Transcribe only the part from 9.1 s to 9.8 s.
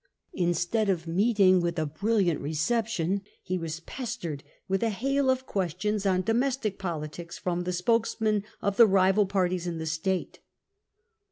parties in